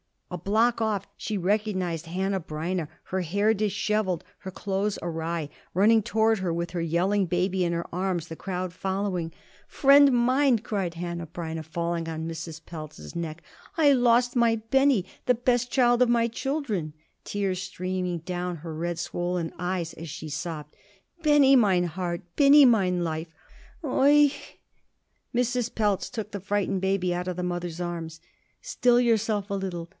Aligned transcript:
A 0.31 0.37
block 0.37 0.79
off 0.81 1.05
she 1.17 1.37
recognized 1.37 2.05
Hanneh 2.07 2.39
Breineh, 2.43 2.87
her 3.03 3.19
hair 3.21 3.53
disheveled, 3.53 4.23
her 4.39 4.49
clothes 4.49 4.97
awry, 5.01 5.49
running 5.73 6.01
toward 6.01 6.39
her 6.39 6.53
with 6.53 6.71
her 6.71 6.81
yelling 6.81 7.25
baby 7.25 7.65
in 7.65 7.73
her 7.73 7.85
arms, 7.93 8.27
the 8.29 8.37
crowd 8.37 8.71
following. 8.73 9.33
"Friend 9.67 10.11
mine," 10.13 10.59
cried 10.59 10.93
Hanneh 10.95 11.27
Breineh, 11.27 11.63
falling 11.65 12.07
on 12.07 12.27
Mrs. 12.29 12.61
Pelz's 12.65 13.13
neck, 13.13 13.43
"I 13.77 13.91
lost 13.91 14.35
my 14.37 14.55
Benny, 14.55 15.05
the 15.25 15.35
best 15.35 15.69
child 15.69 16.01
of 16.01 16.07
all 16.09 16.13
my 16.13 16.29
children." 16.29 16.93
Tears 17.25 17.61
streamed 17.61 18.23
down 18.23 18.55
her 18.57 18.73
red, 18.73 18.97
swollen 18.97 19.53
eyes 19.59 19.93
as 19.93 20.09
she 20.09 20.29
sobbed. 20.29 20.75
"Benny! 21.21 21.57
mine 21.57 21.83
heart, 21.83 22.21
mine 22.39 23.03
life! 23.03 23.27
Oi 23.83 24.31
i!" 24.31 24.33
Mrs. 25.35 25.75
Pelz 25.75 26.09
took 26.09 26.31
the 26.31 26.39
frightened 26.39 26.81
baby 26.81 27.13
out 27.13 27.27
of 27.27 27.35
the 27.35 27.43
mother's 27.43 27.81
arms. 27.81 28.21
"Still 28.61 28.99
yourself 28.99 29.49
a 29.51 29.55
little! 29.55 29.89